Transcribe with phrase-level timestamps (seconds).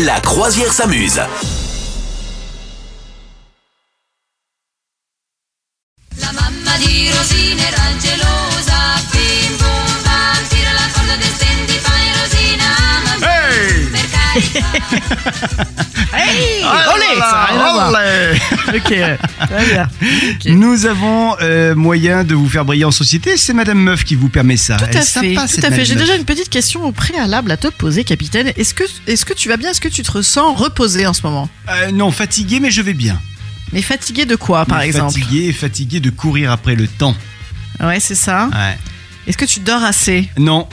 [0.00, 1.20] La croisière s'amuse.
[6.18, 7.82] La mamma di Rosina era
[18.74, 19.88] Ok, très bien.
[20.46, 23.36] Nous avons euh, moyen de vous faire briller en société.
[23.36, 24.76] C'est Madame Meuf qui vous permet ça.
[24.76, 25.84] Tout Elle à est fait, sympa, tout à fait.
[25.84, 28.52] J'ai déjà une petite question au préalable à te poser, capitaine.
[28.56, 29.70] Est-ce que, est-ce que tu vas bien?
[29.70, 31.48] Est-ce que tu te ressens reposé en ce moment?
[31.68, 33.20] Euh, non, fatigué, mais je vais bien.
[33.72, 35.12] Mais fatigué de quoi, par Mais exemple?
[35.18, 37.16] Fatigué, fatigué de courir après le temps.
[37.80, 38.48] Ouais, c'est ça.
[38.52, 38.78] Ouais.
[39.26, 40.28] Est-ce que tu dors assez?
[40.36, 40.68] Non,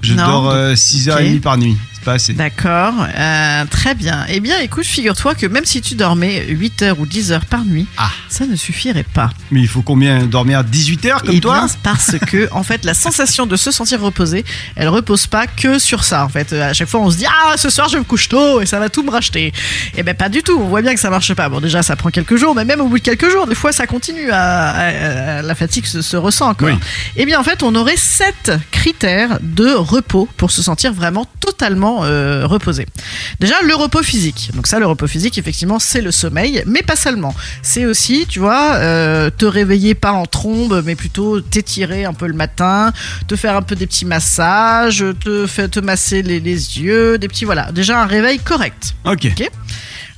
[0.00, 1.40] je Non, dors euh, 6h30 ok.
[1.42, 1.76] par nuit.
[1.98, 2.32] C'est pas assez.
[2.32, 4.24] D'accord, euh, très bien.
[4.28, 7.64] Eh bien, écoute, figure-toi que même si tu dormais 8 heures ou 10 heures par
[7.64, 8.10] nuit, Ah.
[8.28, 9.30] ça ne suffirait pas.
[9.50, 12.84] Mais il faut combien Dormir 18 heures comme Eh toi bien, parce que, en fait,
[12.84, 14.44] la sensation de se sentir reposé,
[14.76, 16.24] elle repose pas que sur ça.
[16.24, 18.60] En fait, à chaque fois, on se dit ah ce soir je me couche tôt
[18.60, 19.52] et ça va tout me racheter.
[19.96, 20.58] Eh ben pas du tout.
[20.58, 21.48] On voit bien que ça marche pas.
[21.48, 23.72] Bon, déjà, ça prend quelques jours, mais même au bout de quelques jours, des fois,
[23.72, 26.68] ça continue à, à- à- la fatigue se, se ressent encore.
[26.68, 26.74] Oui.
[27.16, 31.87] Eh bien, en fait, on aurait sept critères de repos pour se sentir vraiment totalement
[32.04, 32.86] euh, reposé.
[33.40, 34.50] Déjà, le repos physique.
[34.54, 37.34] Donc ça, le repos physique, effectivement, c'est le sommeil, mais pas seulement.
[37.62, 42.26] C'est aussi, tu vois, euh, te réveiller pas en trombe, mais plutôt t'étirer un peu
[42.26, 42.92] le matin,
[43.26, 47.28] te faire un peu des petits massages, te, faire, te masser les, les yeux, des
[47.28, 47.72] petits, voilà.
[47.72, 48.94] Déjà un réveil correct.
[49.04, 49.28] Ok.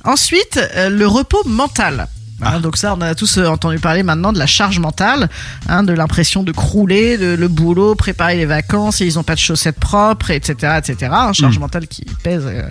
[0.03, 2.07] Ensuite, euh, le repos mental.
[2.41, 2.55] Ah.
[2.55, 5.29] Hein, donc ça, on a tous euh, entendu parler maintenant de la charge mentale,
[5.69, 9.35] hein, de l'impression de crouler, de le boulot, préparer les vacances, et ils ont pas
[9.35, 11.11] de chaussettes propres, etc., etc.
[11.13, 11.61] Hein, charge Mm.
[11.61, 12.63] mentale qui pèse euh,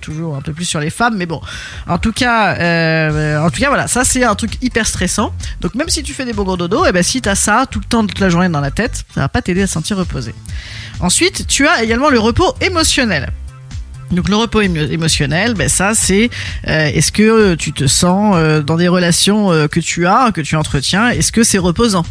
[0.00, 1.40] toujours un peu plus sur les femmes, mais bon.
[1.86, 5.32] En tout cas, euh, en tout cas, voilà, ça c'est un truc hyper stressant.
[5.60, 7.80] Donc même si tu fais des beaux gros dodo, et ben si t'as ça tout
[7.80, 9.96] le temps toute la journée dans la tête, ça va pas t'aider à te sentir
[9.96, 10.34] reposé.
[11.00, 13.30] Ensuite, tu as également le repos émotionnel.
[14.10, 16.30] Donc le repos émo- émotionnel, ben ça c'est
[16.66, 20.40] euh, est-ce que tu te sens euh, dans des relations euh, que tu as, que
[20.40, 22.04] tu entretiens, est-ce que c'est reposant?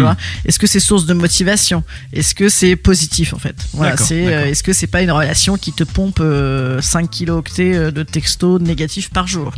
[0.00, 0.16] Vois?
[0.46, 1.84] Est-ce que c'est source de motivation?
[2.12, 3.54] Est-ce que c'est positif en fait?
[3.74, 7.92] Voilà, c'est euh, est-ce que c'est pas une relation qui te pompe euh, 5 kilooctets
[7.92, 9.52] de textos négatifs par jour?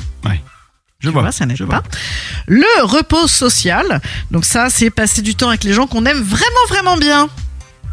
[1.00, 1.22] Je tu vois.
[1.22, 1.76] vois, ça n'aide je pas.
[1.78, 1.82] vois.
[2.48, 4.00] Le repos social,
[4.32, 7.28] donc ça, c'est passer du temps avec les gens qu'on aime vraiment, vraiment bien.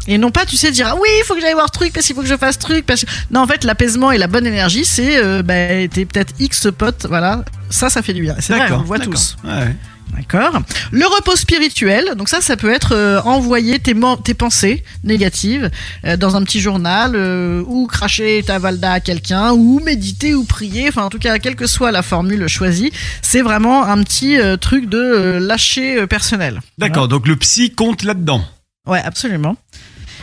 [0.08, 2.06] Et non pas, tu sais, dire ah oui, il faut que j'aille voir truc parce
[2.06, 2.86] qu'il faut que je fasse truc.
[2.86, 3.04] Parce...
[3.30, 7.06] Non, en fait, l'apaisement et la bonne énergie, c'est euh, bah, t'es peut-être X potes,
[7.08, 7.44] voilà.
[7.70, 8.36] Ça, ça fait du bien.
[8.38, 9.36] C'est vrai, on le voit tous.
[9.44, 9.74] Ouais.
[10.14, 10.62] D'accord.
[10.92, 13.94] Le repos spirituel, donc ça, ça peut être euh, envoyer tes,
[14.34, 15.70] pensées négatives
[16.04, 20.44] euh, dans un petit journal, euh, ou cracher ta valda à quelqu'un, ou méditer ou
[20.44, 20.88] prier.
[20.88, 24.88] Enfin, en tout cas, quelle que soit la formule choisie, c'est vraiment un petit truc
[24.88, 26.60] de lâcher personnel.
[26.78, 28.42] D'accord, donc le psy compte là-dedans.
[28.86, 29.56] Ouais, absolument.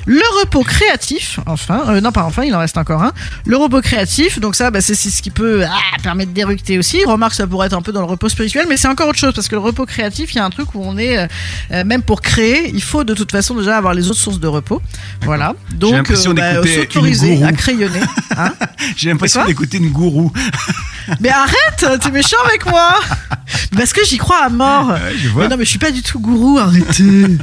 [0.05, 3.13] Le repos créatif, enfin, euh, non pas enfin, il en reste encore un.
[3.45, 7.05] Le repos créatif, donc ça, bah, c'est ce qui peut ah, permettre d'éructer aussi.
[7.05, 9.33] Remarque, ça pourrait être un peu dans le repos spirituel, mais c'est encore autre chose
[9.33, 11.27] parce que le repos créatif, il y a un truc où on est, euh,
[11.71, 14.47] euh, même pour créer, il faut de toute façon déjà avoir les autres sources de
[14.47, 14.81] repos.
[15.21, 15.53] Voilà.
[15.75, 18.01] Donc, l'impression bah, s'autoriser à crayonner.
[18.35, 18.51] Hein
[18.97, 20.33] J'ai l'impression d'écouter une gourou.
[21.19, 22.99] mais arrête, t'es méchant avec moi.
[23.77, 24.87] Parce que j'y crois à mort.
[24.87, 24.99] Ouais.
[25.35, 27.37] Mais non, mais je suis pas du tout gourou, arrêtez.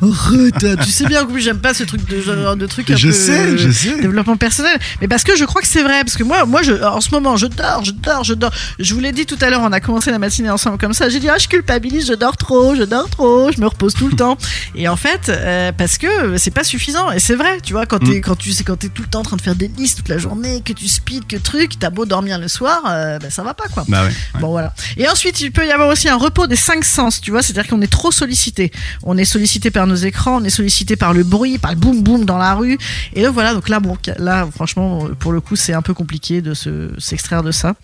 [0.00, 3.12] Tu sais bien que j'aime pas ce truc de genre de truc un Je peu,
[3.14, 4.00] sais, je sais.
[4.00, 6.72] développement personnel mais parce que je crois que c'est vrai parce que moi moi je
[6.72, 9.50] en ce moment je dors je dors je dors je vous l'ai dit tout à
[9.50, 12.14] l'heure on a commencé la matinée ensemble comme ça j'ai dit ah je culpabilise je
[12.14, 14.38] dors trop je dors trop je me repose tout le temps
[14.74, 17.98] et en fait euh, parce que c'est pas suffisant et c'est vrai tu vois quand
[17.98, 18.20] t'es Mm.
[18.22, 20.08] quand tu sais quand t'es tout le temps en train de faire des listes toute
[20.08, 23.42] la journée que tu speed que truc t'as beau dormir le soir euh, ben, ça
[23.42, 24.08] va pas quoi Bah ouais.
[24.08, 24.40] ouais.
[24.40, 24.72] Bon voilà.
[24.96, 27.68] Et ensuite, il peut y avoir aussi un repos des cinq sens, tu vois, c'est-à-dire
[27.70, 28.70] qu'on est trop sollicité.
[29.02, 32.02] On est sollicité par nos écrans, on est sollicité par le bruit, par le boum
[32.02, 32.78] boum dans la rue.
[33.14, 36.40] Et donc voilà, donc là bon, là franchement pour le coup, c'est un peu compliqué
[36.40, 37.74] de se s'extraire de ça.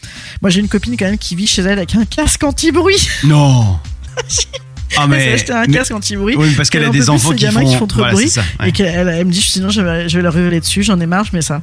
[0.42, 3.08] Moi, j'ai une copine quand même qui vit chez elle avec un casque anti-bruit.
[3.24, 3.78] Non.
[4.96, 5.32] Ah Elle s'est mais.
[5.34, 6.36] acheté un mais- casque anti-bruit.
[6.38, 8.28] Oui, parce qu'elle a des enfants qui font, qui font trop voilà, bruit.
[8.30, 8.68] c'est ça, ouais.
[8.68, 11.06] Et qu'elle elle me dit sinon je vais, je vais leur hurler dessus, j'en ai
[11.06, 11.60] marre, je mets ça.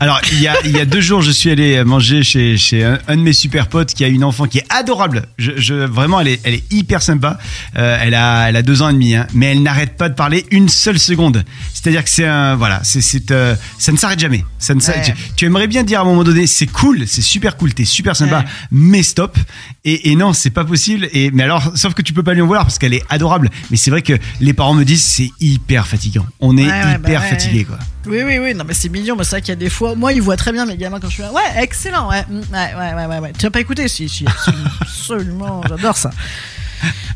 [0.00, 2.84] Alors, il y a, il y a deux jours, je suis allé manger chez, chez
[2.84, 5.26] un, un de mes super potes qui a une enfant qui est adorable.
[5.38, 7.38] Je, je, vraiment, elle est, elle est hyper sympa.
[7.78, 10.14] Euh, elle, a, elle a deux ans et demi, hein, mais elle n'arrête pas de
[10.14, 11.44] parler une seule seconde.
[11.72, 12.54] C'est-à-dire que c'est un.
[12.56, 14.44] Voilà, c'est, c'est, euh, ça ne s'arrête jamais.
[14.58, 15.02] Ça ne Ouais.
[15.02, 17.84] tu, tu aimerais bien dire à un moment donné, c'est cool, c'est super cool, t'es
[17.86, 18.44] super sympa, Ouais.
[18.72, 19.38] mais stop.
[19.84, 21.08] Et, et non, c'est pas possible.
[21.12, 23.48] Et, mais alors, sauf que tu peux pas lui en vouloir parce qu'elle est adorable.
[23.70, 26.26] Mais c'est vrai que les parents me disent, c'est hyper fatigant.
[26.40, 27.78] On est Ouais, bah hyper fatigué, quoi.
[28.06, 29.94] Oui, oui, oui, non, mais c'est mignon, mais c'est vrai qu'il y a des fois.
[29.94, 31.32] Moi, ils voient très bien mes gamins quand je suis là.
[31.32, 33.18] Ouais, excellent, ouais, mm, ouais, ouais, ouais, ouais.
[33.20, 33.32] ouais.
[33.38, 36.10] Tu as pas écouté Si, si, absolument, absolument, j'adore ça.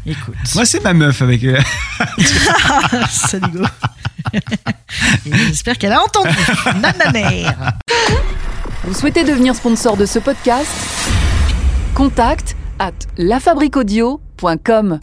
[0.06, 1.44] Écoute, Moi, c'est ma meuf avec.
[1.44, 1.61] euh,
[3.11, 3.64] Saligo.
[4.32, 4.40] Et
[5.49, 6.31] J'espère qu'elle a entendu.
[6.81, 7.73] Nananère.
[8.85, 10.70] Vous souhaitez devenir sponsor de ce podcast?
[11.94, 14.99] Contact à lafabriquaudio.com.